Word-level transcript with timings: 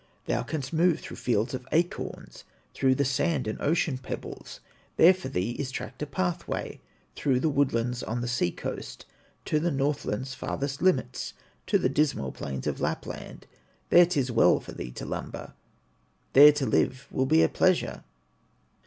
Thou 0.25 0.41
canst 0.41 0.73
move 0.73 0.99
through 0.99 1.17
fields 1.17 1.53
of 1.53 1.67
acorns, 1.71 2.43
Through 2.73 2.95
the 2.95 3.05
sand 3.05 3.45
and 3.47 3.61
ocean 3.61 3.99
pebbles, 3.99 4.59
There 4.97 5.13
for 5.13 5.29
thee 5.29 5.51
is 5.51 5.69
tracked 5.69 6.01
a 6.01 6.07
pathway, 6.07 6.81
Through 7.15 7.39
the 7.39 7.49
woodlands 7.51 8.01
on 8.01 8.19
the 8.21 8.27
sea 8.27 8.49
coast, 8.49 9.05
To 9.45 9.59
the 9.59 9.69
Northland's 9.69 10.33
farthest 10.33 10.81
limits, 10.81 11.33
To 11.67 11.77
the 11.77 11.87
dismal 11.87 12.31
plains 12.31 12.65
of 12.65 12.81
Lapland, 12.81 13.45
There 13.91 14.07
'tis 14.07 14.31
well 14.31 14.59
for 14.59 14.71
thee 14.71 14.89
to 14.89 15.05
lumber, 15.05 15.53
There 16.33 16.51
to 16.51 16.65
live 16.65 17.05
will 17.11 17.27
be 17.27 17.43
a 17.43 17.47
pleasure. 17.49 18.03